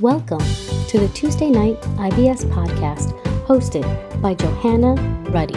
[0.00, 0.44] Welcome
[0.88, 3.82] to the Tuesday Night IBS podcast hosted
[4.20, 4.94] by Johannah
[5.30, 5.54] Ruddy.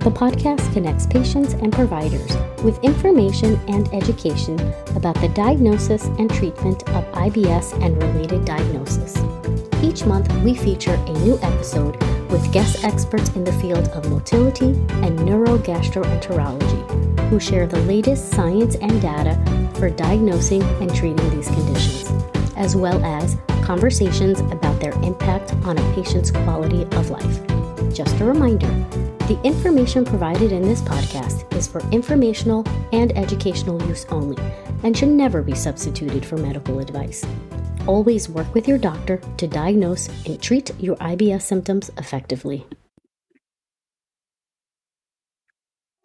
[0.00, 4.58] The podcast connects patients and providers with information and education
[4.96, 9.16] about the diagnosis and treatment of IBS and related diagnosis.
[9.80, 11.94] Each month, we feature a new episode
[12.28, 14.70] with guest experts in the field of motility
[15.04, 19.38] and neurogastroenterology who share the latest science and data
[19.76, 22.10] for diagnosing and treating these conditions,
[22.56, 23.36] as well as
[23.66, 27.40] conversations about their impact on a patient's quality of life.
[27.92, 28.68] Just a reminder
[29.26, 34.40] the information provided in this podcast is for informational and educational use only
[34.84, 37.26] and should never be substituted for medical advice.
[37.88, 42.64] Always work with your doctor to diagnose and treat your IBS symptoms effectively.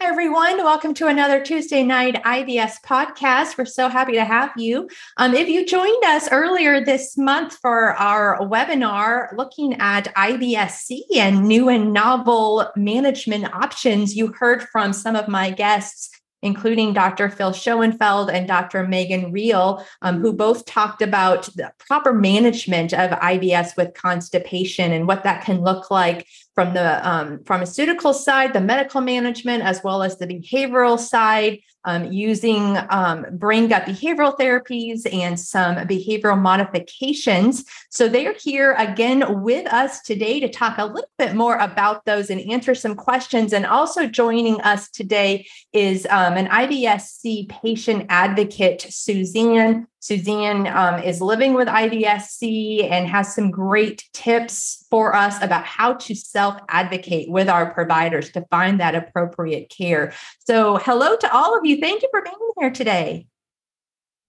[0.03, 0.57] Everyone.
[0.57, 3.55] Welcome to another Tuesday night IBS podcast.
[3.55, 4.89] We're so happy to have you.
[5.17, 11.43] Um, if you joined us earlier this month for our webinar looking at IBS-C and
[11.47, 16.09] new and novel management options, you heard from some of my guests
[16.43, 17.29] including Dr.
[17.29, 18.87] Phil Schoenfeld and Dr.
[18.87, 25.07] Megan Riehl, um, who both talked about the proper management of IBS with constipation and
[25.07, 30.03] what that can look like from the um, pharmaceutical side, the medical management, as well
[30.03, 37.65] as the behavioral side, um, using um, brain gut behavioral therapies and some behavioral modifications.
[37.89, 42.29] So they're here again with us today to talk a little bit more about those
[42.29, 43.53] and answer some questions.
[43.53, 51.21] And also joining us today is um, an IBS-C patient advocate, Suzanne Suzanne um, is
[51.21, 57.29] living with IBS-C and has some great tips for us about how to self advocate
[57.29, 60.11] with our providers to find that appropriate care.
[60.39, 61.79] So, hello to all of you.
[61.79, 63.27] Thank you for being here today.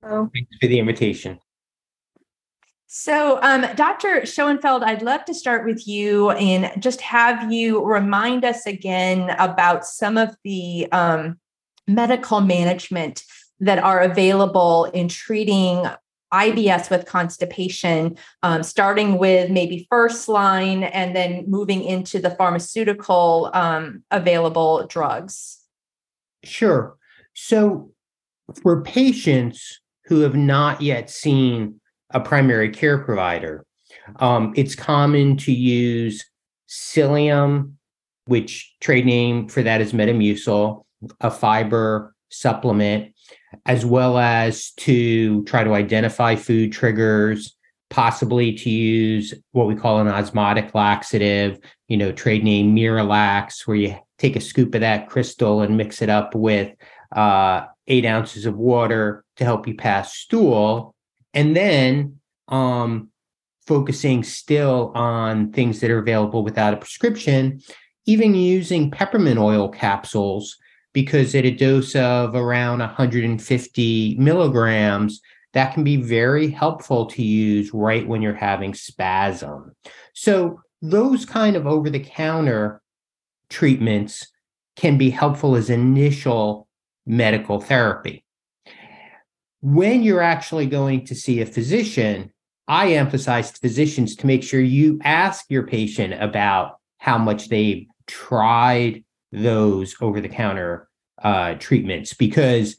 [0.03, 0.29] Oh.
[0.35, 1.41] Thanks for the invitation.
[2.87, 4.27] So, um, Dr.
[4.27, 9.87] Schoenfeld, I'd love to start with you and just have you remind us again about
[9.87, 11.39] some of the um,
[11.89, 13.25] medical management
[13.63, 15.87] that are available in treating
[16.35, 23.51] IBS with constipation, um, starting with maybe first line and then moving into the pharmaceutical
[23.55, 25.61] um, available drugs?
[26.43, 26.97] Sure.
[27.35, 27.93] So,
[28.63, 31.81] for patients who have not yet seen
[32.11, 33.65] a primary care provider,
[34.17, 36.25] um, it's common to use
[36.69, 37.75] psyllium,
[38.27, 40.85] which trade name for that is Metamucil,
[41.21, 43.15] a fiber supplement,
[43.67, 47.57] as well as to try to identify food triggers,
[47.91, 53.77] possibly to use what we call an osmotic laxative, you know, trade name Miralax, where
[53.77, 56.75] you take a scoop of that crystal and mix it up with
[57.15, 60.95] uh, eight ounces of water to help you pass stool.
[61.35, 62.19] And then
[62.49, 63.11] um,
[63.67, 67.61] focusing still on things that are available without a prescription,
[68.07, 70.57] even using peppermint oil capsules
[70.93, 75.21] because at a dose of around 150 milligrams,
[75.53, 79.73] that can be very helpful to use right when you're having spasm.
[80.15, 82.83] So, those kind of over the counter
[83.49, 84.27] treatments
[84.75, 86.67] can be helpful as initial
[87.07, 88.25] medical therapy.
[89.61, 92.33] When you're actually going to see a physician,
[92.67, 97.87] I emphasize to physicians to make sure you ask your patient about how much they've
[98.07, 100.89] tried those over the counter
[101.23, 102.77] uh, treatments because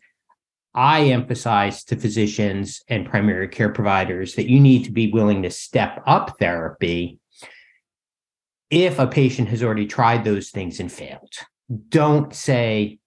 [0.75, 5.49] I emphasize to physicians and primary care providers that you need to be willing to
[5.49, 7.19] step up therapy
[8.71, 11.31] if a patient has already tried those things and failed.
[11.89, 12.97] Don't say,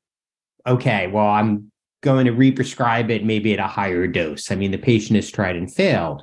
[0.65, 4.53] okay, well, I'm going to represcribe it maybe at a higher dose.
[4.53, 6.23] I mean, the patient has tried and failed.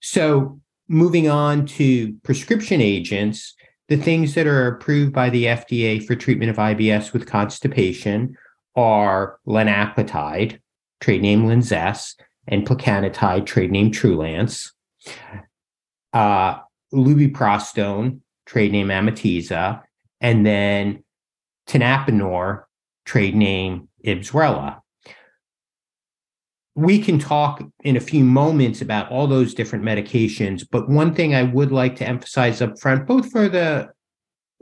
[0.00, 3.54] So, moving on to prescription agents,
[3.88, 8.36] the things that are approved by the FDA for treatment of IBS with constipation
[8.76, 10.58] are linaclotide,
[11.00, 12.14] trade name Linzess,
[12.46, 14.72] and plecanatide, trade name Trulance,
[16.12, 16.58] uh,
[16.92, 19.82] lubiprostone, trade name Amitiza,
[20.20, 21.04] and then
[21.68, 22.64] tenapanor,
[23.04, 24.80] trade name Ibsrela
[26.74, 30.66] we can talk in a few moments about all those different medications.
[30.68, 33.90] But one thing I would like to emphasize up front, both for the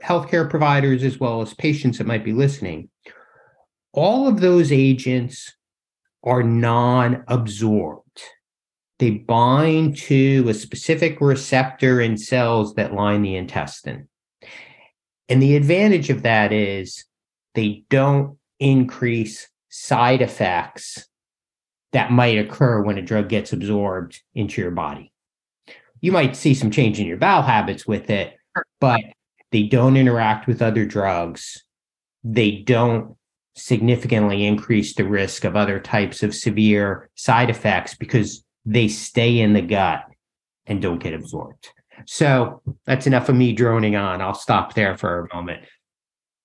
[0.05, 2.91] healthcare providers as well as patients that might be listening,
[3.93, 5.55] all of those agents
[6.23, 8.23] are non absorbed.
[8.99, 14.09] They bind to a specific receptor in cells that line the intestine.
[15.29, 17.05] And the advantage of that is
[17.55, 21.09] they don't increase side effects
[21.93, 25.13] that might occur when a drug gets absorbed into your body.
[26.01, 28.35] you might see some change in your bowel habits with it,
[28.81, 29.01] but
[29.53, 31.63] they don't interact with other drugs.
[32.25, 33.17] They don't
[33.55, 39.53] significantly increase the risk of other types of severe side effects because they stay in
[39.53, 40.05] the gut
[40.67, 41.69] and don't get absorbed.
[42.07, 44.21] So that's enough of me droning on.
[44.21, 45.63] I'll stop there for a moment.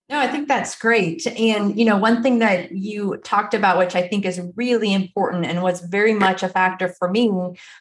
[0.10, 1.28] No, I think that's great.
[1.28, 5.46] And, you know, one thing that you talked about, which I think is really important
[5.46, 7.30] and was very much a factor for me,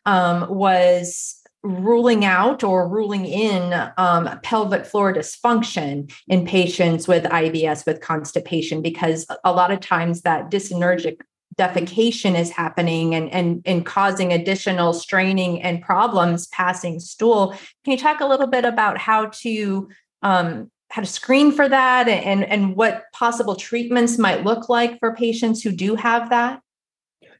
[0.07, 7.87] um, was ruling out or ruling in um, pelvic floor dysfunction in patients with IBS
[7.87, 11.21] with constipation, because a lot of times that dyssynergic
[11.57, 17.53] defecation is happening and, and, and causing additional straining and problems passing stool.
[17.85, 19.89] Can you talk a little bit about how to
[20.23, 25.15] um, how to screen for that and, and what possible treatments might look like for
[25.15, 26.63] patients who do have that?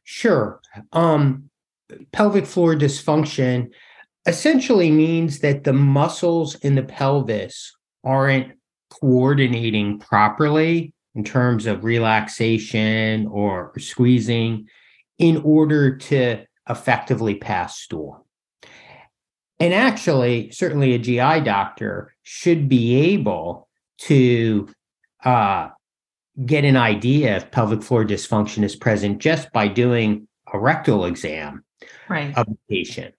[0.03, 0.61] Sure.
[0.93, 1.49] Um,
[2.11, 3.71] pelvic floor dysfunction
[4.27, 8.53] essentially means that the muscles in the pelvis aren't
[8.91, 14.67] coordinating properly in terms of relaxation or squeezing
[15.17, 18.27] in order to effectively pass stool.
[19.59, 24.67] And actually, certainly a GI doctor should be able to
[25.23, 25.69] uh,
[26.45, 31.63] get an idea if pelvic floor dysfunction is present just by doing a rectal exam
[32.09, 32.37] right.
[32.37, 33.15] of the patient.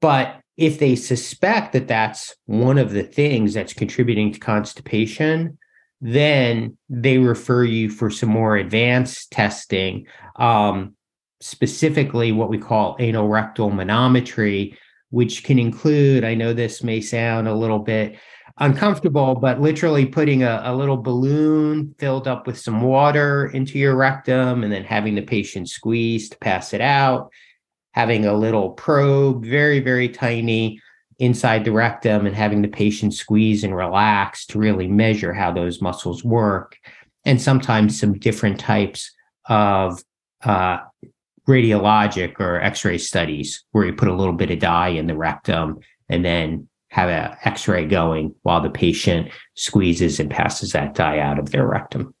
[0.00, 5.58] But if they suspect that that's one of the things that's contributing to constipation,
[6.00, 10.06] then they refer you for some more advanced testing,
[10.36, 10.94] um,
[11.40, 14.76] specifically what we call anorectal manometry,
[15.12, 18.18] which can include, I know this may sound a little bit
[18.58, 23.94] uncomfortable, but literally putting a, a little balloon filled up with some water into your
[23.94, 27.30] rectum and then having the patient squeeze to pass it out
[27.92, 30.80] having a little probe, very, very tiny
[31.18, 35.80] inside the rectum, and having the patient squeeze and relax to really measure how those
[35.80, 36.76] muscles work.
[37.24, 39.12] And sometimes some different types
[39.48, 40.02] of
[40.42, 40.78] uh,
[41.48, 45.16] radiologic or x ray studies where you put a little bit of dye in the
[45.16, 45.78] rectum
[46.08, 51.18] and then have an x ray going while the patient squeezes and passes that dye
[51.18, 52.14] out of their rectum.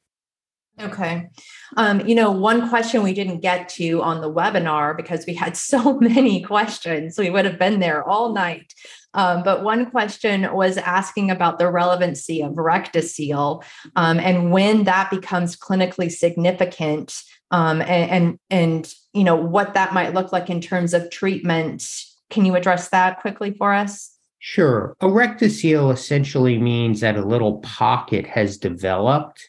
[0.80, 1.28] Okay.
[1.76, 5.56] Um, you know, one question we didn't get to on the webinar because we had
[5.56, 8.72] so many questions, we would have been there all night.
[9.14, 13.62] Um, but one question was asking about the relevancy of rectocele
[13.94, 17.22] um, and when that becomes clinically significant,
[17.52, 21.84] um, and, and and you know what that might look like in terms of treatment.
[22.30, 24.16] Can you address that quickly for us?
[24.38, 24.96] Sure.
[25.00, 29.48] A rectocele essentially means that a little pocket has developed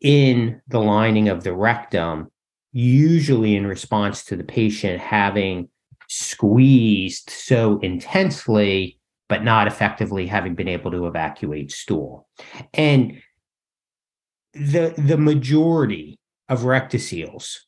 [0.00, 2.30] in the lining of the rectum,
[2.72, 5.68] usually in response to the patient having
[6.08, 12.28] squeezed so intensely, but not effectively having been able to evacuate stool.
[12.74, 13.20] And
[14.52, 17.58] the, the majority of rectoceles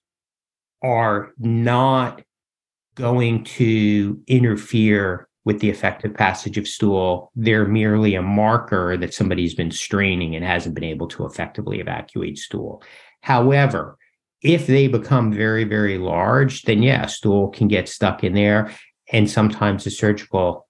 [0.82, 2.22] are not
[2.94, 7.30] going to interfere with the effective passage of stool.
[7.36, 12.36] They're merely a marker that somebody's been straining and hasn't been able to effectively evacuate
[12.36, 12.82] stool.
[13.20, 13.96] However,
[14.42, 18.72] if they become very, very large, then yeah, stool can get stuck in there.
[19.12, 20.66] And sometimes a surgical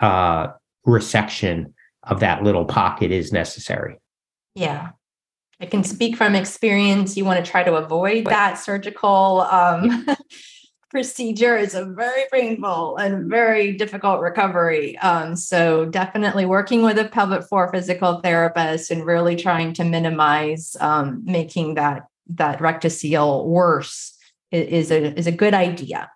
[0.00, 0.48] uh,
[0.86, 1.72] resection
[2.02, 3.98] of that little pocket is necessary.
[4.54, 4.90] Yeah.
[5.60, 7.16] I can speak from experience.
[7.16, 10.06] You want to try to avoid that surgical um,
[10.90, 14.96] procedure is a very painful and very difficult recovery.
[14.98, 20.76] Um, so definitely working with a pelvic floor physical therapist and really trying to minimize
[20.80, 24.14] um, making that that rectocele worse
[24.50, 26.10] is a is a good idea.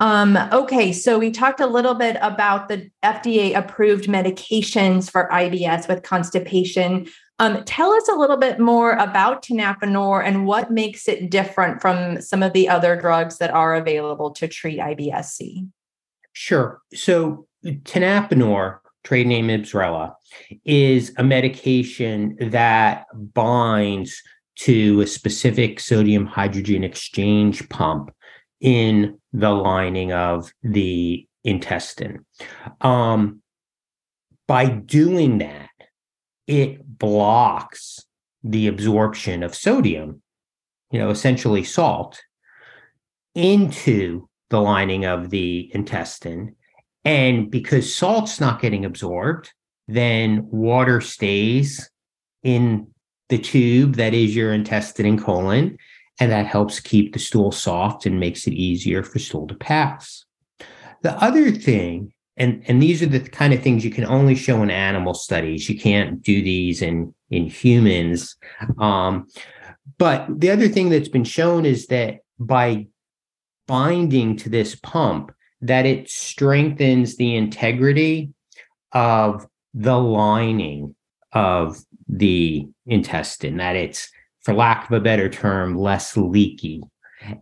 [0.00, 5.88] Um, okay, so we talked a little bit about the FDA approved medications for IBS
[5.88, 7.06] with constipation.
[7.40, 12.20] Um, tell us a little bit more about tenapanor and what makes it different from
[12.20, 15.66] some of the other drugs that are available to treat IBS-C.
[16.32, 16.80] Sure.
[16.94, 20.14] So tenapanor, trade name Ibsrela,
[20.64, 24.22] is a medication that binds
[24.56, 28.12] to a specific sodium hydrogen exchange pump
[28.60, 32.24] in the lining of the intestine.
[32.80, 33.42] Um,
[34.46, 35.70] by doing that,
[36.46, 38.04] it blocks
[38.42, 40.22] the absorption of sodium,
[40.90, 42.20] you know, essentially salt,
[43.34, 46.54] into the lining of the intestine.
[47.04, 49.52] And because salt's not getting absorbed,
[49.88, 51.90] then water stays
[52.42, 52.88] in
[53.28, 55.78] the tube that is your intestine and colon.
[56.20, 60.24] And that helps keep the stool soft and makes it easier for stool to pass.
[61.02, 64.62] The other thing and and these are the kind of things you can only show
[64.62, 65.68] in animal studies.
[65.68, 68.36] You can't do these in in humans.
[68.78, 69.28] Um,
[69.98, 72.86] but the other thing that's been shown is that by
[73.66, 78.30] binding to this pump that it strengthens the integrity
[78.92, 80.94] of the lining
[81.32, 84.10] of the intestine that it's
[84.42, 86.82] for lack of a better term less leaky.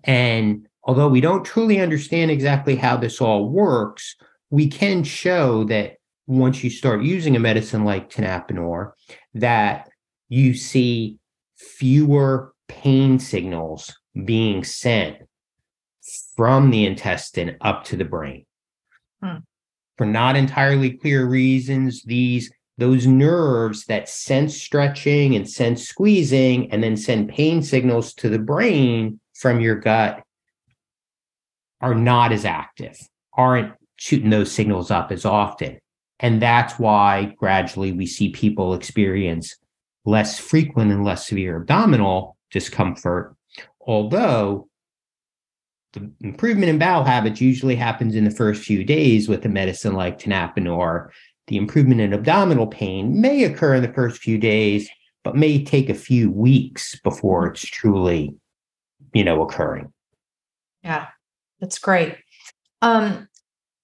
[0.05, 4.17] And although we don't truly understand exactly how this all works
[4.53, 5.95] we can show that
[6.27, 8.93] once you start using a medicine like tenapanor,
[9.33, 9.89] that
[10.29, 11.19] you see
[11.57, 15.17] fewer pain signals being sent
[16.37, 18.45] from the intestine up to the brain.
[19.23, 19.39] Hmm.
[19.97, 26.83] For not entirely clear reasons, these those nerves that sense stretching and sense squeezing and
[26.83, 30.23] then send pain signals to the brain from your gut
[31.81, 32.99] are not as active,
[33.35, 35.79] aren't shooting those signals up as often.
[36.19, 39.55] And that's why gradually we see people experience
[40.05, 43.37] less frequent and less severe abdominal discomfort,
[43.81, 44.69] although
[45.93, 49.95] the improvement in bowel habits usually happens in the first few days with a medicine
[49.95, 51.11] like tenapanor.
[51.47, 54.91] The improvement in abdominal pain may occur in the first few days,
[55.23, 58.35] but may take a few weeks before it's truly,
[59.15, 59.93] you know, occurring.
[60.83, 61.07] Yeah,
[61.61, 62.17] that's great.
[62.81, 63.29] Um,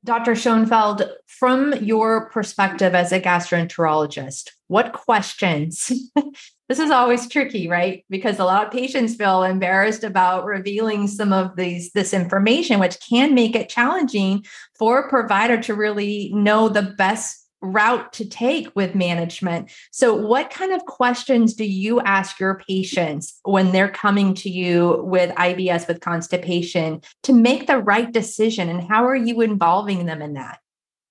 [0.05, 0.37] Dr.
[0.37, 5.91] Schoenfeld, from your perspective as a gastroenterologist, what questions?
[6.69, 8.05] this is always tricky, right?
[8.09, 12.99] Because a lot of patients feel embarrassed about revealing some of these this information, which
[13.01, 14.45] can make it challenging
[14.79, 19.71] for a provider to really know the best route to take with management.
[19.91, 25.03] So, what kind of questions do you ask your patients when they're coming to you
[25.05, 28.69] with IBS with constipation to make the right decision?
[28.69, 30.61] And how are you involving them in that?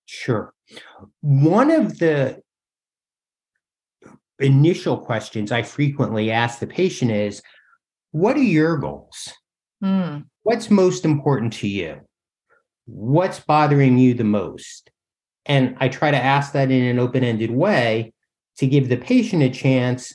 [0.06, 0.54] Sure.
[1.22, 2.42] One of the
[4.40, 7.42] initial questions I frequently ask the patient is
[8.12, 9.34] What are your goals?
[9.82, 10.20] Hmm.
[10.44, 12.00] What's most important to you?
[12.86, 14.90] What's bothering you the most?
[15.48, 18.14] And I try to ask that in an open ended way
[18.58, 20.14] to give the patient a chance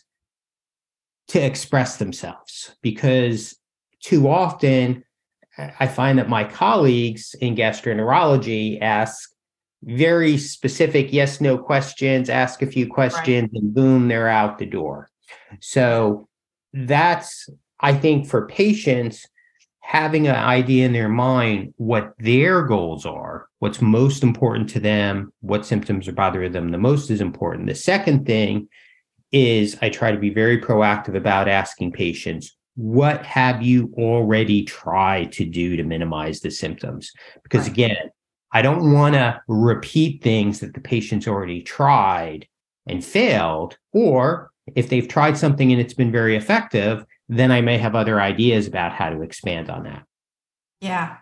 [1.28, 3.56] to express themselves because
[4.00, 5.04] too often
[5.58, 9.30] I find that my colleagues in gastroenterology ask
[9.82, 13.62] very specific yes no questions, ask a few questions, right.
[13.62, 15.10] and boom, they're out the door.
[15.60, 16.28] So
[16.72, 17.48] that's,
[17.80, 19.26] I think, for patients,
[19.82, 25.32] having an idea in their mind what their goals are, what's most important to them,
[25.40, 27.66] what symptoms are bothering them the most is important.
[27.66, 28.68] The second thing
[29.32, 35.32] is I try to be very proactive about asking patients, what have you already tried
[35.32, 37.12] to do to minimize the symptoms?
[37.42, 38.10] Because again,
[38.52, 42.46] I don't want to repeat things that the patient's already tried
[42.86, 47.04] and failed, or if they've tried something and it's been very effective,
[47.38, 50.04] then I may have other ideas about how to expand on that.
[50.80, 51.16] Yeah.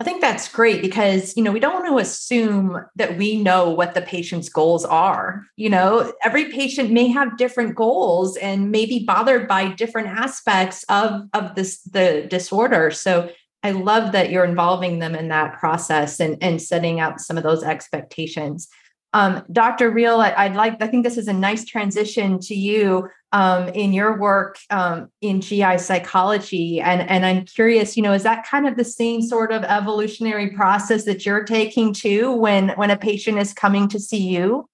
[0.00, 3.70] I think that's great because, you know, we don't want to assume that we know
[3.70, 5.42] what the patient's goals are.
[5.56, 10.84] You know, every patient may have different goals and may be bothered by different aspects
[10.88, 12.92] of, of this the disorder.
[12.92, 13.30] So
[13.64, 17.42] I love that you're involving them in that process and, and setting out some of
[17.42, 18.68] those expectations.
[19.14, 19.90] Um, Dr.
[19.90, 23.92] Riehl, I, would like, I think this is a nice transition to you um, in
[23.92, 26.80] your work um, in GI psychology.
[26.80, 30.50] And, and I'm curious, you know, is that kind of the same sort of evolutionary
[30.50, 34.68] process that you're taking too when, when a patient is coming to see you?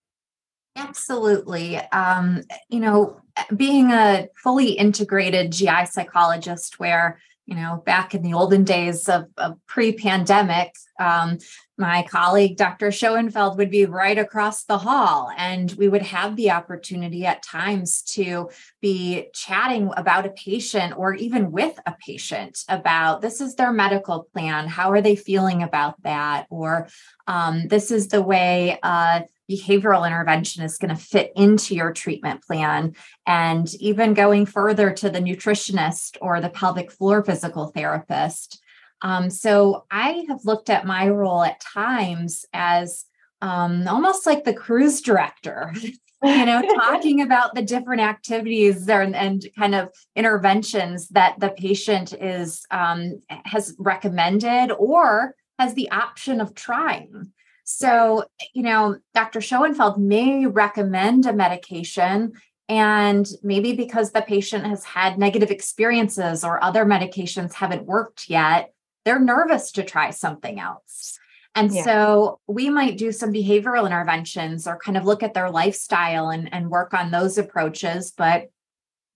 [0.76, 1.76] Absolutely.
[1.92, 3.20] Um, you know,
[3.56, 9.26] being a fully integrated GI psychologist where you know, back in the olden days of,
[9.36, 11.38] of pre pandemic, um,
[11.76, 12.90] my colleague, Dr.
[12.90, 18.02] Schoenfeld, would be right across the hall, and we would have the opportunity at times
[18.12, 18.48] to
[18.80, 24.28] be chatting about a patient or even with a patient about this is their medical
[24.32, 24.68] plan.
[24.68, 26.46] How are they feeling about that?
[26.48, 26.88] Or
[27.26, 32.42] um, this is the way uh, behavioral intervention is going to fit into your treatment
[32.42, 32.94] plan.
[33.26, 38.60] And even going further to the nutritionist or the pelvic floor physical therapist.
[39.02, 43.04] Um, so i have looked at my role at times as
[43.42, 45.74] um, almost like the cruise director
[46.24, 51.50] you know talking about the different activities there and, and, kind of interventions that the
[51.50, 57.32] patient is um, has recommended or has the option of trying
[57.64, 59.40] so, you know, Dr.
[59.40, 62.34] Schoenfeld may recommend a medication,
[62.68, 68.72] and maybe because the patient has had negative experiences or other medications haven't worked yet,
[69.04, 71.18] they're nervous to try something else.
[71.54, 71.84] And yeah.
[71.84, 76.52] so we might do some behavioral interventions or kind of look at their lifestyle and,
[76.52, 78.12] and work on those approaches.
[78.16, 78.50] But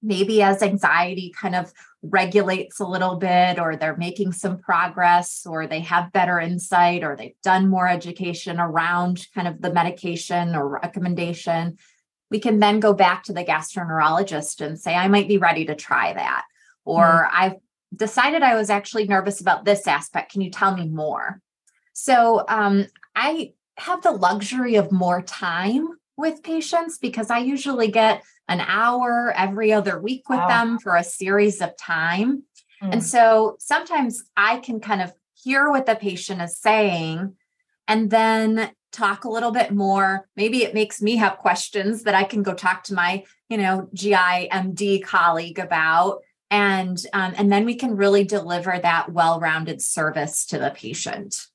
[0.03, 5.67] maybe as anxiety kind of regulates a little bit, or they're making some progress, or
[5.67, 10.69] they have better insight, or they've done more education around kind of the medication or
[10.69, 11.77] recommendation,
[12.31, 15.75] we can then go back to the gastroenterologist and say, I might be ready to
[15.75, 16.45] try that.
[16.85, 17.43] Or mm-hmm.
[17.43, 17.57] I've
[17.95, 20.33] decided I was actually nervous about this aspect.
[20.33, 21.41] Can you tell me more?
[21.95, 22.87] So um,
[23.17, 29.33] I have the luxury of more time with patients because I usually get an hour
[29.37, 30.49] every other week with wow.
[30.49, 32.45] them for a series of time.
[32.83, 32.95] Mm.
[32.95, 37.35] And so sometimes I can kind of hear what the patient is saying
[37.87, 40.29] and then talk a little bit more.
[40.37, 43.89] Maybe it makes me have questions that I can go talk to my, you know,
[43.95, 50.47] GI MD colleague about and um, and then we can really deliver that well-rounded service
[50.47, 51.47] to the patient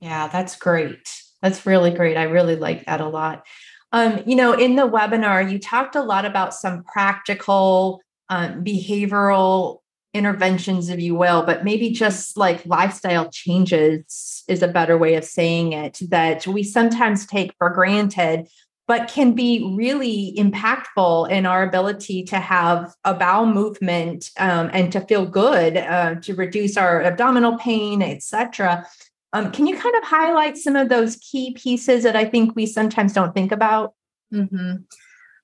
[0.00, 3.46] yeah that's great that's really great i really like that a lot
[3.92, 9.78] um, you know in the webinar you talked a lot about some practical um, behavioral
[10.14, 15.24] interventions if you will but maybe just like lifestyle changes is a better way of
[15.24, 18.46] saying it that we sometimes take for granted
[18.88, 24.92] but can be really impactful in our ability to have a bowel movement um, and
[24.92, 28.86] to feel good, uh, to reduce our abdominal pain, etc.
[29.32, 32.66] Um, can you kind of highlight some of those key pieces that I think we
[32.66, 33.94] sometimes don't think about?
[34.32, 34.82] Mm-hmm.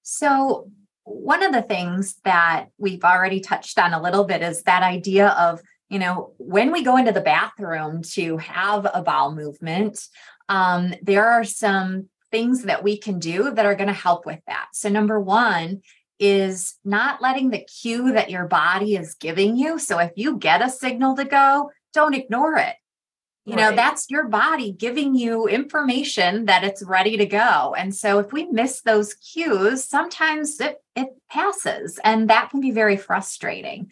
[0.02, 0.70] So,
[1.04, 5.28] one of the things that we've already touched on a little bit is that idea
[5.28, 9.98] of you know when we go into the bathroom to have a bowel movement
[10.48, 14.40] um, there are some things that we can do that are going to help with
[14.46, 14.68] that.
[14.72, 15.82] So, number one
[16.18, 19.78] is not letting the cue that your body is giving you.
[19.78, 22.76] So, if you get a signal to go, don't ignore it.
[23.48, 23.70] You right.
[23.70, 27.74] know, that's your body giving you information that it's ready to go.
[27.78, 32.72] And so, if we miss those cues, sometimes it, it passes, and that can be
[32.72, 33.90] very frustrating.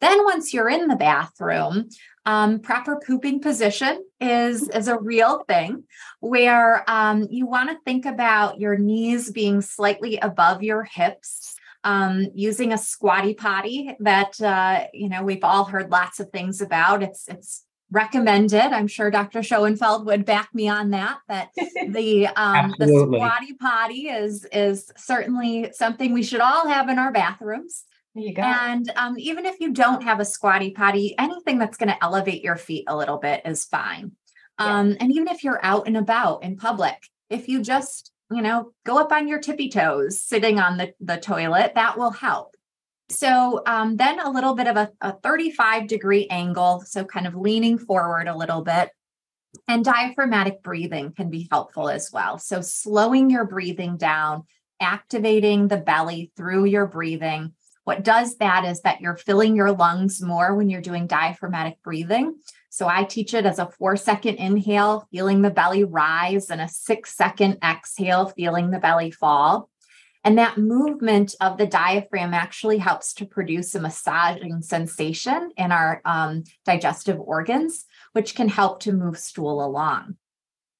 [0.00, 1.90] Then, once you're in the bathroom,
[2.24, 5.84] um, proper pooping position is, is a real thing
[6.20, 11.54] where um, you want to think about your knees being slightly above your hips.
[11.84, 16.60] Um, using a squatty potty that uh, you know we've all heard lots of things
[16.60, 17.04] about.
[17.04, 18.72] It's it's recommended.
[18.72, 19.42] I'm sure Dr.
[19.42, 21.18] Schoenfeld would back me on that.
[21.28, 21.50] That
[21.88, 27.12] the um, the squatty potty is is certainly something we should all have in our
[27.12, 27.84] bathrooms.
[28.14, 28.42] There you go.
[28.42, 32.42] And um, even if you don't have a squatty potty, anything that's going to elevate
[32.42, 34.12] your feet a little bit is fine.
[34.58, 34.96] Um, yeah.
[35.00, 36.96] And even if you're out and about in public,
[37.28, 41.18] if you just, you know, go up on your tippy toes sitting on the, the
[41.18, 42.55] toilet, that will help.
[43.08, 47.36] So um, then a little bit of a, a 35 degree angle, so kind of
[47.36, 48.90] leaning forward a little bit.
[49.68, 52.38] And diaphragmatic breathing can be helpful as well.
[52.38, 54.44] So slowing your breathing down,
[54.80, 57.52] activating the belly through your breathing.
[57.84, 62.34] What does that is that you're filling your lungs more when you're doing diaphragmatic breathing.
[62.68, 66.68] So I teach it as a four second inhale, feeling the belly rise, and a
[66.68, 69.70] six second exhale, feeling the belly fall.
[70.26, 76.02] And that movement of the diaphragm actually helps to produce a massaging sensation in our
[76.04, 80.16] um, digestive organs, which can help to move stool along.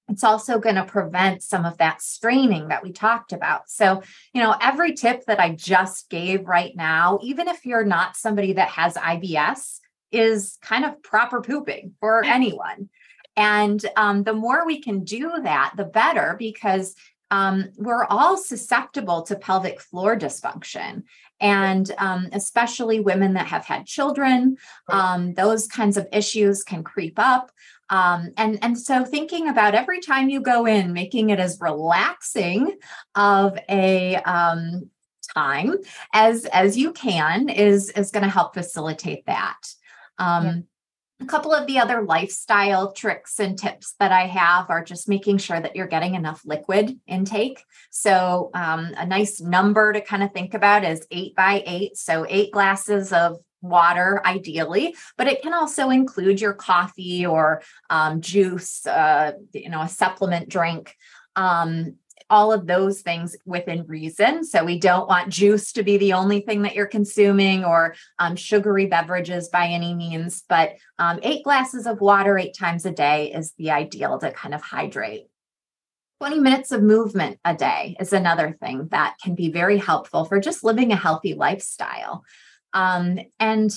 [0.08, 3.70] It's also going to prevent some of that straining that we talked about.
[3.70, 4.02] So,
[4.34, 8.54] you know, every tip that I just gave right now, even if you're not somebody
[8.54, 9.78] that has IBS,
[10.10, 12.88] is kind of proper pooping for anyone.
[13.36, 16.96] And um, the more we can do that, the better, because
[17.30, 21.04] um, we're all susceptible to pelvic floor dysfunction.
[21.40, 24.56] And um, especially women that have had children,
[24.88, 27.50] um, those kinds of issues can creep up.
[27.90, 32.78] Um, and, and so thinking about every time you go in, making it as relaxing
[33.14, 34.90] of a um,
[35.34, 35.74] time
[36.14, 39.58] as as you can is is going to help facilitate that
[40.18, 40.64] um.
[41.20, 45.38] A couple of the other lifestyle tricks and tips that I have are just making
[45.38, 47.64] sure that you're getting enough liquid intake.
[47.90, 51.96] So, um, a nice number to kind of think about is eight by eight.
[51.96, 58.20] So, eight glasses of water ideally but it can also include your coffee or um,
[58.20, 60.94] juice uh, you know a supplement drink
[61.36, 61.96] um,
[62.28, 64.44] all of those things within reason.
[64.44, 68.36] So we don't want juice to be the only thing that you're consuming or um,
[68.36, 73.32] sugary beverages by any means, but um, eight glasses of water eight times a day
[73.32, 75.26] is the ideal to kind of hydrate.
[76.20, 80.40] 20 minutes of movement a day is another thing that can be very helpful for
[80.40, 82.24] just living a healthy lifestyle.
[82.72, 83.70] Um, and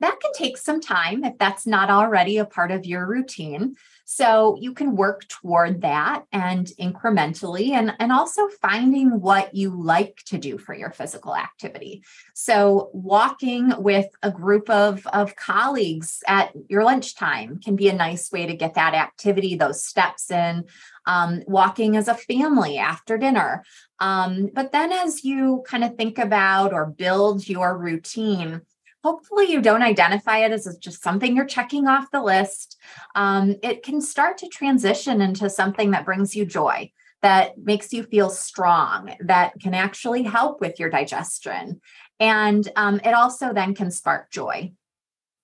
[0.00, 3.76] that can take some time if that's not already a part of your routine.
[4.04, 10.22] So you can work toward that and incrementally and, and also finding what you like
[10.26, 12.04] to do for your physical activity.
[12.34, 18.30] So walking with a group of, of colleagues at your lunchtime can be a nice
[18.30, 20.64] way to get that activity, those steps in.
[21.06, 23.62] Um, walking as a family after dinner.
[24.00, 28.62] Um, but then as you kind of think about or build your routine,
[29.04, 32.78] hopefully you don't identify it as just something you're checking off the list.
[33.14, 36.90] Um, it can start to transition into something that brings you joy,
[37.20, 41.82] that makes you feel strong, that can actually help with your digestion.
[42.18, 44.72] And um, it also then can spark joy.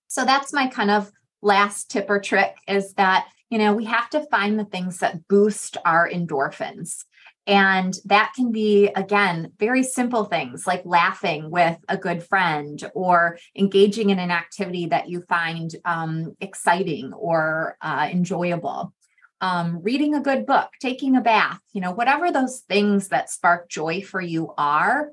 [0.08, 4.08] So that's my kind of last tip or trick is that, you know, we have
[4.10, 7.04] to find the things that boost our endorphins.
[7.50, 13.38] And that can be, again, very simple things like laughing with a good friend or
[13.56, 18.94] engaging in an activity that you find um, exciting or uh, enjoyable.
[19.40, 23.68] Um, reading a good book, taking a bath, you know, whatever those things that spark
[23.68, 25.08] joy for you are,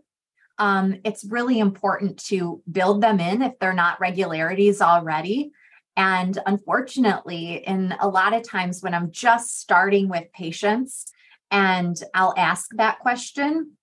[0.60, 5.54] um, it's really important to build them in if they're not regularities already.
[5.96, 11.12] And unfortunately, in a lot of times when I'm just starting with patients,
[11.52, 13.74] and I'll ask that question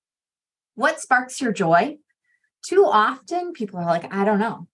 [0.75, 1.99] What sparks your joy?
[2.67, 4.69] Too often, people are like, I don't know.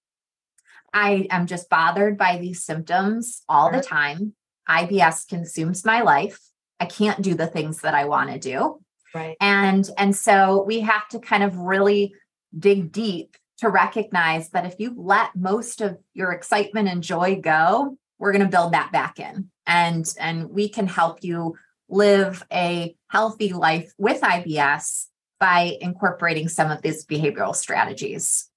[0.93, 4.35] I am just bothered by these symptoms all the time.
[4.69, 6.41] IBS consumes my life.
[6.79, 8.81] I can't do the things that I want to do.
[9.15, 9.37] Right.
[9.41, 12.15] And and so we have to kind of really
[12.57, 17.97] dig deep to recognize that if you let most of your excitement and joy go,
[18.19, 19.51] we're going to build that back in.
[19.67, 21.57] And and we can help you
[21.91, 25.07] live a healthy life with IBS
[25.39, 28.49] by incorporating some of these behavioral strategies.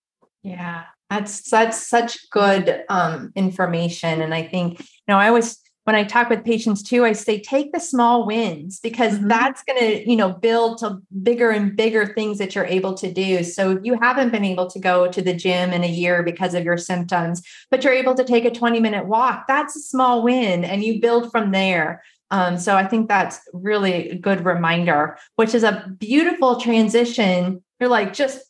[0.44, 5.96] Yeah, that's that's such good um, information, and I think you know I always when
[5.98, 9.28] I talk with patients too, I say take the small wins because mm-hmm.
[9.28, 13.12] that's going to, you know, build to bigger and bigger things that you're able to
[13.12, 13.44] do.
[13.44, 16.54] So if you haven't been able to go to the gym in a year because
[16.54, 20.24] of your symptoms, but you're able to take a 20 minute walk, that's a small
[20.24, 22.02] win and you build from there.
[22.34, 27.64] Um, so I think that's really a good reminder, which is a beautiful transition.
[27.80, 28.42] You're like just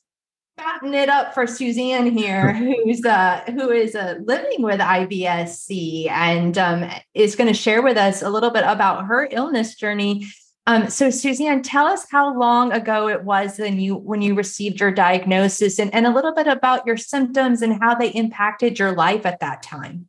[0.57, 2.53] fatten it up for Suzanne here,
[2.85, 7.97] who's uh, who is uh, living with IBS-C and um, is going to share with
[7.97, 10.27] us a little bit about her illness journey.
[10.65, 14.79] Um, so Suzanne, tell us how long ago it was when you when you received
[14.79, 18.93] your diagnosis and, and a little bit about your symptoms and how they impacted your
[18.93, 20.07] life at that time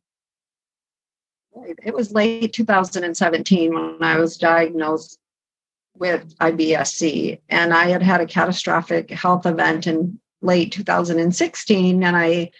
[1.84, 5.18] it was late 2017 when I was diagnosed
[5.96, 12.50] with IBS-C, and I had had a catastrophic health event in late 2016, and I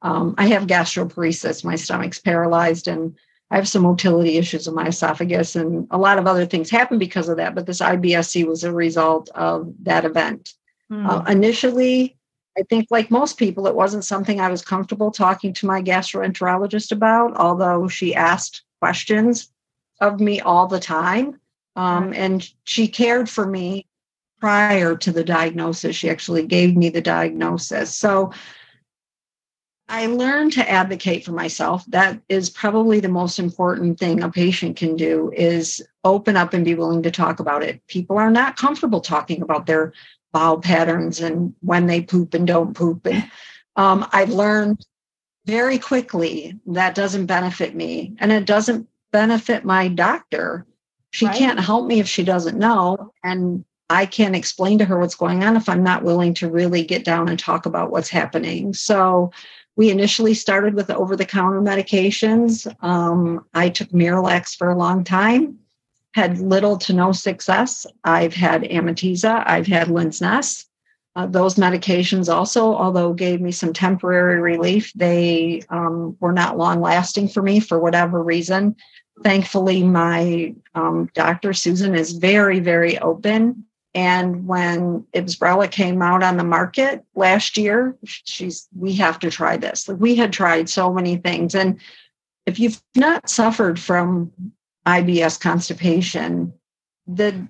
[0.00, 1.64] um, I have gastroparesis.
[1.64, 3.16] My stomach's paralyzed, and
[3.50, 7.00] I have some motility issues in my esophagus, and a lot of other things happened
[7.00, 7.54] because of that.
[7.54, 10.54] But this IBS-C was a result of that event.
[10.90, 11.06] Mm.
[11.08, 12.17] Uh, initially,
[12.58, 16.90] I think, like most people, it wasn't something I was comfortable talking to my gastroenterologist
[16.90, 19.52] about, although she asked questions
[20.00, 21.40] of me all the time.
[21.76, 23.86] Um, and she cared for me
[24.40, 25.94] prior to the diagnosis.
[25.94, 27.96] She actually gave me the diagnosis.
[27.96, 28.32] So
[29.88, 31.84] I learned to advocate for myself.
[31.86, 36.64] That is probably the most important thing a patient can do is open up and
[36.64, 37.86] be willing to talk about it.
[37.86, 39.92] People are not comfortable talking about their
[40.32, 43.06] bowel patterns and when they poop and don't poop.
[43.06, 43.30] And
[43.76, 44.84] um, I've learned
[45.46, 50.66] very quickly that doesn't benefit me and it doesn't benefit my doctor.
[51.10, 51.36] She right.
[51.36, 53.12] can't help me if she doesn't know.
[53.24, 56.84] And I can't explain to her what's going on if I'm not willing to really
[56.84, 58.74] get down and talk about what's happening.
[58.74, 59.32] So
[59.76, 62.66] we initially started with over the counter medications.
[62.84, 65.58] Um, I took Miralax for a long time
[66.14, 67.86] had little to no success.
[68.04, 70.64] I've had Amitiza, I've had Linzess.
[71.16, 76.80] Uh, those medications also, although gave me some temporary relief, they um, were not long
[76.80, 78.76] lasting for me for whatever reason.
[79.24, 83.64] Thankfully, my um, doctor, Susan, is very, very open.
[83.94, 89.56] And when Ibsrela came out on the market last year, she's, we have to try
[89.56, 89.88] this.
[89.88, 91.56] Like we had tried so many things.
[91.56, 91.80] And
[92.46, 94.30] if you've not suffered from
[94.88, 96.52] IBS constipation,
[97.06, 97.46] the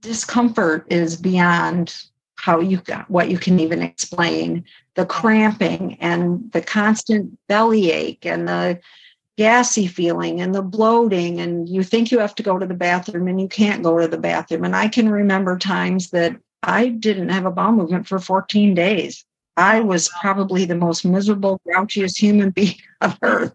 [0.00, 1.94] discomfort is beyond
[2.36, 4.64] how you what you can even explain.
[4.96, 8.80] The cramping and the constant bellyache and the
[9.38, 13.28] gassy feeling and the bloating and you think you have to go to the bathroom
[13.28, 14.64] and you can't go to the bathroom.
[14.64, 19.24] And i can remember times that i didn't have a bowel movement for 14 days.
[19.56, 23.54] I was probably the most miserable grouchiest human being on earth.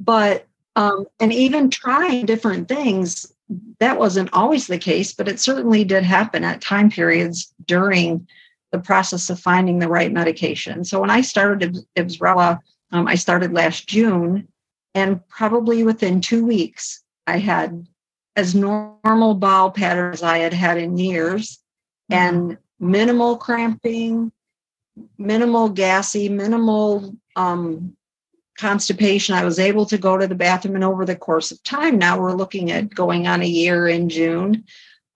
[0.00, 0.47] But
[0.78, 3.34] Um, and even trying different things,
[3.80, 8.28] that wasn't always the case, but it certainly did happen at time periods during
[8.70, 10.84] the process of finding the right medication.
[10.84, 12.60] So when I started Ibsrela,
[12.92, 14.46] um, I started last June,
[14.94, 17.84] and probably within two weeks, I had
[18.36, 21.58] as normal bowel patterns I had had in years,
[22.08, 24.30] and minimal cramping,
[25.18, 27.96] minimal gassy, minimal um,
[28.58, 29.34] constipation.
[29.34, 32.20] I was able to go to the bathroom, and over the course of time, now
[32.20, 34.64] we're looking at going on a year in June.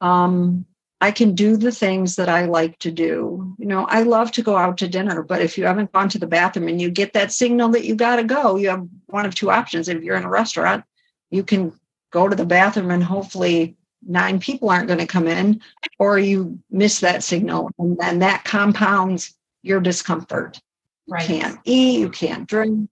[0.00, 0.64] Um,
[1.00, 3.56] I can do the things that I like to do.
[3.58, 6.18] You know, I love to go out to dinner, but if you haven't gone to
[6.18, 9.26] the bathroom and you get that signal that you got to go, you have one
[9.26, 9.88] of two options.
[9.88, 10.84] If you're in a restaurant,
[11.30, 11.72] you can
[12.12, 13.76] go to the bathroom and hopefully
[14.06, 15.60] nine people aren't going to come in,
[15.98, 20.60] or you miss that signal and then that compounds your discomfort.
[21.08, 21.28] Right.
[21.28, 22.88] You can't eat, you can't drink.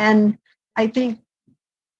[0.00, 0.38] And
[0.76, 1.20] I think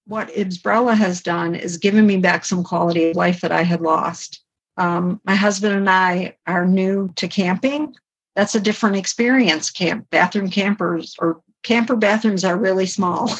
[0.06, 3.82] what Ibsrela has done is given me back some quality of life that I had
[3.82, 4.42] lost.
[4.78, 7.94] Um, my husband and I are new to camping.
[8.34, 9.68] That's a different experience.
[9.68, 13.30] Camp bathroom campers or camper bathrooms are really small.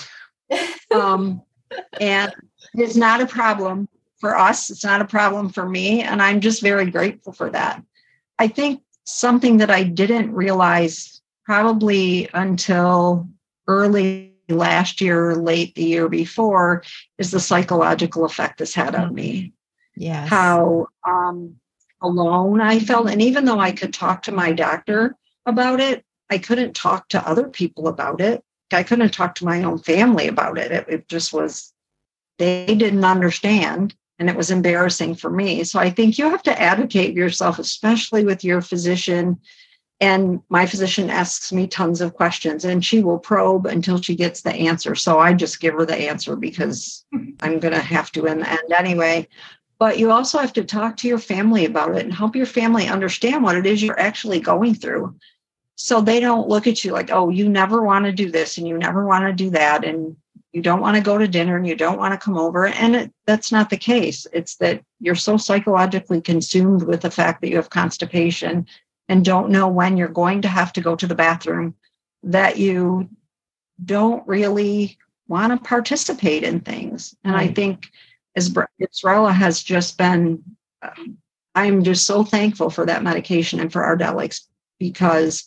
[0.94, 1.40] um,
[1.98, 2.30] and
[2.74, 4.68] it's not a problem for us.
[4.68, 6.02] It's not a problem for me.
[6.02, 7.82] And I'm just very grateful for that.
[8.38, 13.26] I think something that I didn't realize probably until
[13.66, 16.82] early last year or late the year before
[17.18, 19.52] is the psychological effect this had on me.
[19.96, 20.26] Yeah.
[20.26, 21.56] How um,
[22.02, 23.08] alone I felt.
[23.08, 27.28] And even though I could talk to my doctor about it, I couldn't talk to
[27.28, 28.42] other people about it.
[28.72, 30.70] I couldn't talk to my own family about it.
[30.70, 31.72] It, it just was,
[32.38, 35.64] they didn't understand and it was embarrassing for me.
[35.64, 39.40] So I think you have to advocate yourself, especially with your physician.
[40.00, 44.40] And my physician asks me tons of questions and she will probe until she gets
[44.40, 44.94] the answer.
[44.94, 47.04] So I just give her the answer because
[47.40, 49.28] I'm going to have to in the end anyway.
[49.78, 52.86] But you also have to talk to your family about it and help your family
[52.86, 55.16] understand what it is you're actually going through.
[55.76, 58.68] So they don't look at you like, oh, you never want to do this and
[58.68, 59.84] you never want to do that.
[59.84, 60.16] And
[60.52, 62.96] you don't want to go to dinner and you don't want to come over and
[62.96, 67.48] it, that's not the case it's that you're so psychologically consumed with the fact that
[67.48, 68.66] you have constipation
[69.10, 71.74] and don't know when you're going to have to go to the bathroom
[72.22, 73.08] that you
[73.84, 74.96] don't really
[75.28, 77.50] want to participate in things and right.
[77.50, 77.90] i think
[78.36, 80.42] as Ibsrela has just been
[80.80, 81.18] um,
[81.54, 84.46] i'm just so thankful for that medication and for Ardelyx
[84.78, 85.46] because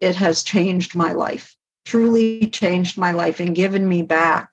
[0.00, 1.56] it has changed my life
[1.88, 4.50] truly changed my life and given me back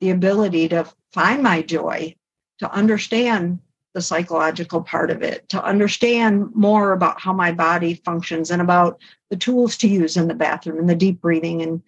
[0.00, 2.12] the ability to find my joy,
[2.58, 3.60] to understand
[3.94, 9.00] the psychological part of it, to understand more about how my body functions and about
[9.30, 11.82] the tools to use in the bathroom and the deep breathing and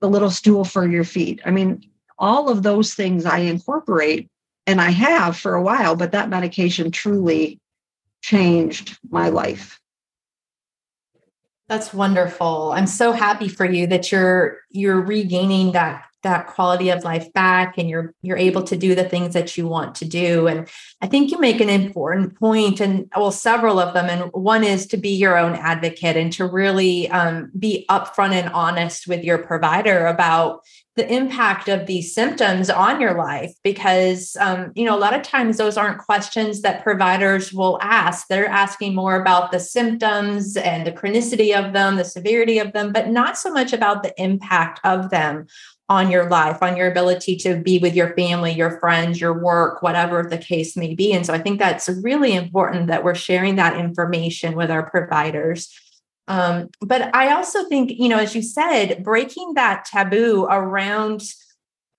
[0.00, 1.40] the little stool for your feet.
[1.44, 1.82] I mean,
[2.18, 4.28] all of those things I incorporate
[4.66, 7.58] and I have for a while, but that medication truly
[8.22, 9.80] changed my life.
[11.68, 12.72] That's wonderful.
[12.72, 17.78] I'm so happy for you that you're you're regaining that that quality of life back
[17.78, 20.46] and you're you're able to do the things that you want to do.
[20.46, 20.68] And
[21.00, 24.06] i think you make an important point and well several of them.
[24.06, 28.48] And one is to be your own advocate and to really um, be upfront and
[28.50, 30.64] honest with your provider about
[30.96, 35.22] the impact of these symptoms on your life because um, you know a lot of
[35.22, 38.26] times those aren't questions that providers will ask.
[38.26, 42.92] They're asking more about the symptoms and the chronicity of them the severity of them
[42.92, 45.46] but not so much about the impact of them
[45.88, 49.82] on your life on your ability to be with your family your friends your work
[49.82, 53.56] whatever the case may be and so i think that's really important that we're sharing
[53.56, 55.72] that information with our providers
[56.28, 61.22] um, but I also think, you know, as you said, breaking that taboo around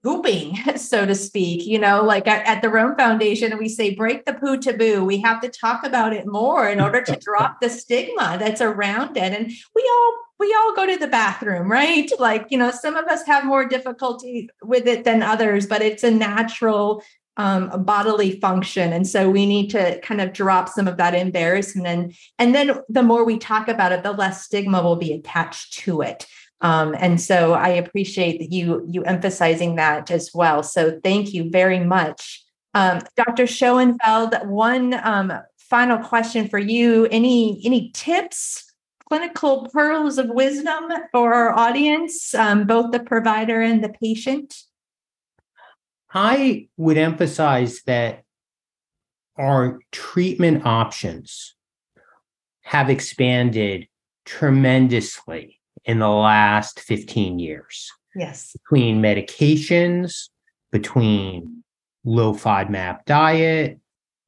[0.04, 4.25] pooping, so to speak, you know, like at, at the Rome Foundation, we say break
[4.25, 5.04] the poo taboo.
[5.04, 9.17] We have to talk about it more in order to drop the stigma that's around
[9.17, 9.34] it.
[9.34, 12.10] And we all we all go to the bathroom, right?
[12.19, 16.04] Like, you know, some of us have more difficulty with it than others, but it's
[16.04, 17.02] a natural
[17.38, 18.91] um, bodily function.
[18.91, 21.88] And so we need to kind of drop some of that embarrassment.
[21.88, 25.80] And and then the more we talk about it the less stigma will be attached
[25.80, 26.28] to it.
[26.62, 30.62] Um, and so i appreciate that you you emphasizing that as well.
[30.63, 32.43] So thank you very much.
[32.73, 37.06] Um, dr schoenfeld one um, final question for you.
[37.06, 38.68] Any any tips
[39.10, 44.56] clinical pearls of wisdom for our audience um, both the provider and the patient
[46.12, 48.24] I would emphasize that
[49.38, 51.56] our treatment options
[52.62, 53.88] have expanded
[54.26, 57.91] tremendously in the last 15 years.
[58.15, 58.54] Yes.
[58.54, 60.30] Between medications,
[60.72, 61.63] between
[62.04, 63.80] low FODMAP diet,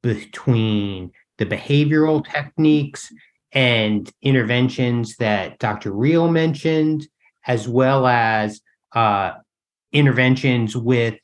[0.01, 3.11] between the behavioral techniques
[3.53, 5.91] and interventions that Dr.
[5.91, 7.07] Riehl mentioned,
[7.45, 8.61] as well as
[8.93, 9.33] uh,
[9.91, 11.15] interventions with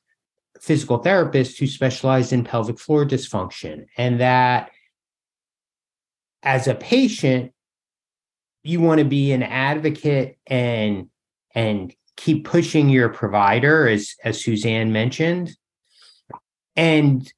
[0.60, 3.86] physical therapists who specialize in pelvic floor dysfunction.
[3.98, 4.72] And that
[6.44, 7.54] as a patient,
[8.63, 11.10] you want to be an advocate and
[11.56, 15.56] and keep pushing your provider as as Suzanne mentioned
[16.76, 17.32] and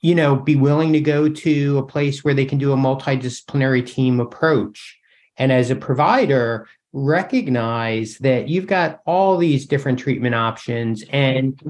[0.00, 3.84] you know be willing to go to a place where they can do a multidisciplinary
[3.84, 4.98] team approach
[5.36, 11.60] and as a provider recognize that you've got all these different treatment options and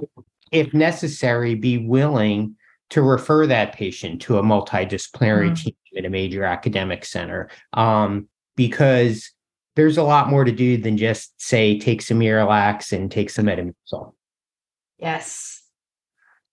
[0.53, 2.55] if necessary be willing
[2.91, 5.63] to refer that patient to a multidisciplinary mm.
[5.63, 9.33] team at a major academic center um, because
[9.77, 13.47] there's a lot more to do than just say take some Miralax and take some
[13.47, 14.15] Metamucil.
[14.99, 15.56] Yes,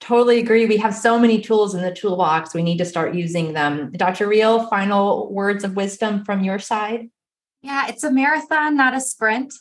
[0.04, 0.66] totally agree.
[0.66, 2.54] We have so many tools in the toolbox.
[2.54, 3.90] We need to start using them.
[3.94, 4.28] Dr.
[4.28, 7.10] Riehl, final words of wisdom from your side?
[7.62, 9.54] Yeah, it's a marathon, not a sprint.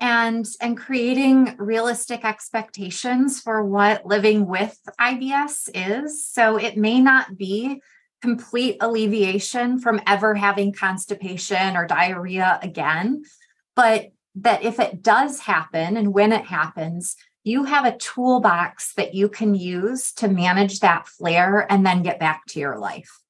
[0.00, 6.26] And and creating realistic expectations for what living with IBS is.
[6.26, 7.80] So it may not be
[8.22, 13.22] complete alleviation from ever having constipation or diarrhea again.
[13.76, 17.14] But that if it does happen and when it happens,
[17.46, 22.18] you have a toolbox that you can use to manage that flare and then get
[22.18, 23.20] back to your life.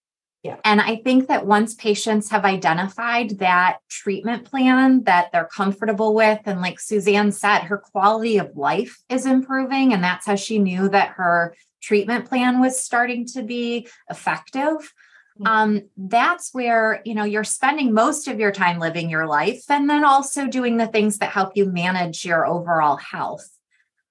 [0.42, 0.57] Yeah.
[0.64, 6.40] And I think that once patients have identified that treatment plan that they're comfortable with,
[6.46, 9.92] and like Suzanne said, her quality of life is improving.
[9.92, 14.94] And that's how she knew that her treatment plan was starting to be effective
[15.38, 15.46] mm-hmm.
[15.46, 19.88] um, that's where you know you're spending most of your time living your life and
[19.88, 23.56] then also doing the things that help you manage your overall health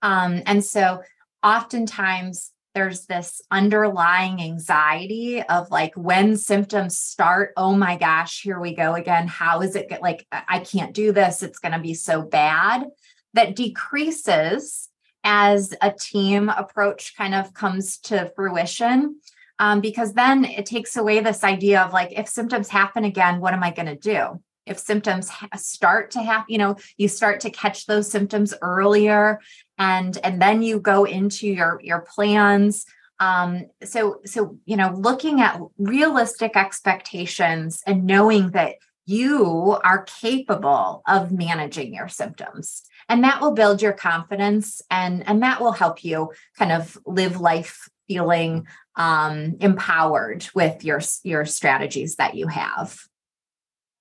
[0.06, 1.02] um, and so
[1.44, 8.76] oftentimes there's this underlying anxiety of like when symptoms start oh my gosh here we
[8.76, 12.22] go again how is it like i can't do this it's going to be so
[12.22, 12.86] bad
[13.34, 14.90] that decreases
[15.26, 19.20] as a team approach kind of comes to fruition.
[19.58, 23.54] Um, because then it takes away this idea of like, if symptoms happen again, what
[23.54, 24.42] am I going to do?
[24.66, 29.40] If symptoms start to happen, you know, you start to catch those symptoms earlier,
[29.78, 32.86] and and then you go into your your plans.
[33.20, 38.76] Um, so so you know, looking at realistic expectations and knowing that
[39.06, 45.44] you are capable of managing your symptoms and that will build your confidence and and
[45.44, 52.16] that will help you kind of live life feeling um, empowered with your your strategies
[52.16, 53.00] that you have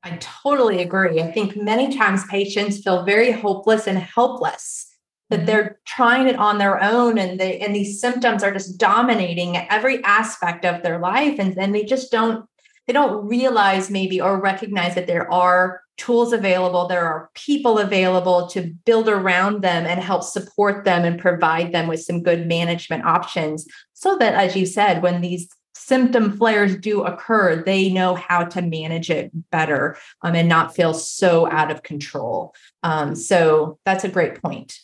[0.04, 4.90] i totally agree i think many times patients feel very hopeless and helpless
[5.30, 5.46] that mm-hmm.
[5.46, 10.02] they're trying it on their own and they and these symptoms are just dominating every
[10.04, 12.46] aspect of their life and then they just don't
[12.86, 18.48] they don't realize maybe or recognize that there are tools available, there are people available
[18.48, 23.04] to build around them and help support them and provide them with some good management
[23.04, 25.48] options so that, as you said, when these
[25.87, 30.94] symptom flares do occur, they know how to manage it better um, and not feel
[30.94, 32.55] so out of control.
[32.83, 34.79] Um, so that's a great point.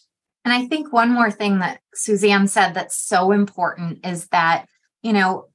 [0.45, 4.67] And I think one more thing that Suzanne said that's so important is that,
[5.03, 5.47] you know,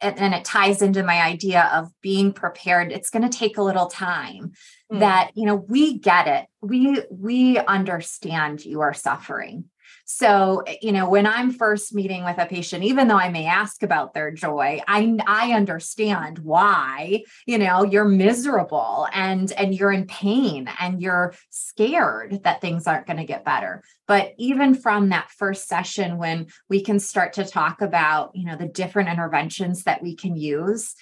[0.00, 3.84] and it ties into my idea of being prepared it's going to take a little
[3.84, 4.52] time
[4.90, 5.00] mm.
[5.00, 9.66] that you know we get it we we understand you are suffering
[10.04, 13.46] so, eh, you know, when I'm first meeting with a patient, even though I may
[13.46, 19.92] ask about their joy, I I understand why, you know, you're miserable and and you're
[19.92, 23.82] in pain and you're scared that things aren't going to get better.
[24.06, 28.56] But even from that first session when we can start to talk about, you know,
[28.56, 30.94] the different interventions that we can use,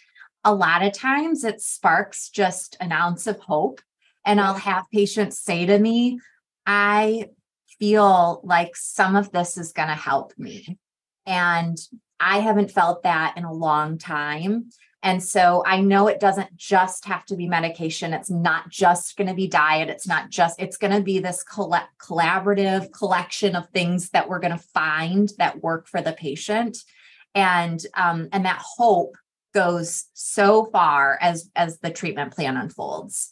[0.45, 3.81] a lot of times it sparks just an ounce of hope
[4.25, 6.21] and I'll have patients say to me,
[6.65, 7.27] I
[7.79, 10.79] feel like some of this is going to help me.
[11.27, 11.77] And
[12.19, 14.71] I haven't felt that in a long time.
[15.03, 18.15] And so I know it doesn't just have to be medication.
[18.15, 19.89] It's not just going to be diet.
[19.89, 24.39] It's not just, it's going to be this coll- collaborative collection of things that we're
[24.39, 26.79] going to find that work for the patient.
[27.35, 29.17] And, um, and that hope
[29.53, 33.32] goes so far as, as the treatment plan unfolds.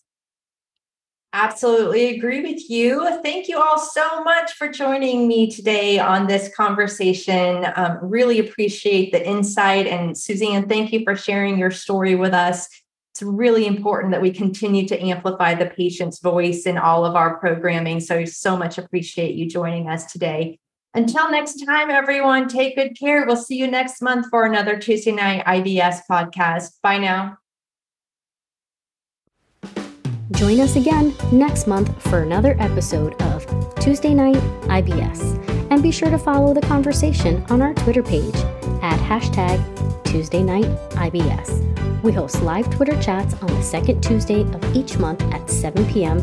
[1.33, 3.21] Absolutely agree with you.
[3.23, 7.67] Thank you all so much for joining me today on this conversation.
[7.77, 9.87] Um, really appreciate the insight.
[9.87, 12.69] And Suzanne, thank you for sharing your story with us.
[13.15, 17.39] It's really important that we continue to amplify the patient's voice in all of our
[17.39, 18.01] programming.
[18.01, 20.59] So, so much appreciate you joining us today.
[20.95, 23.25] Until next time, everyone, take good care.
[23.25, 26.81] We'll see you next month for another Tuesday Night IBS podcast.
[26.83, 27.40] Bye now.
[30.33, 33.45] Join us again next month for another episode of
[33.81, 34.37] Tuesday Night
[34.69, 35.37] IBS.
[35.71, 38.37] And be sure to follow the conversation on our Twitter page
[38.81, 39.61] at hashtag
[40.05, 42.03] Tuesday Night IBS.
[42.03, 46.19] We host live Twitter chats on the second Tuesday of each month at 7 p.m.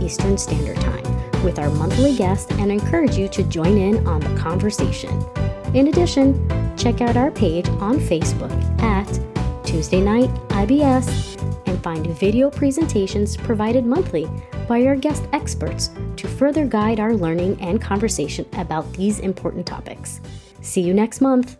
[0.00, 4.40] Eastern Standard Time with our monthly guest and encourage you to join in on the
[4.40, 5.24] conversation.
[5.74, 9.27] In addition, check out our page on Facebook at
[9.68, 14.26] Tuesday Night IBS and find video presentations provided monthly
[14.66, 20.22] by our guest experts to further guide our learning and conversation about these important topics.
[20.62, 21.58] See you next month.